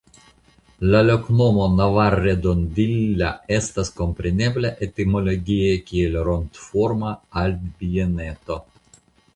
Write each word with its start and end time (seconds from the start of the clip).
La 0.93 1.01
loknomo 1.09 1.67
"Navarredondilla" 1.73 3.27
estas 3.59 3.93
komprenebla 4.01 4.73
etimologie 4.89 5.71
kiel 5.93 6.21
"Rondoforma 6.31 7.17
Altbieneto". 7.45 8.63